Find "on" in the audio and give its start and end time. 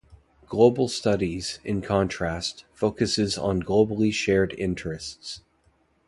3.37-3.61